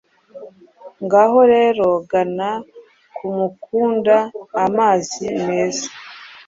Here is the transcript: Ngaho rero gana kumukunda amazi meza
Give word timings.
Ngaho 1.03 1.39
rero 1.53 1.87
gana 2.11 2.49
kumukunda 3.15 4.15
amazi 4.65 5.23
meza 5.45 5.87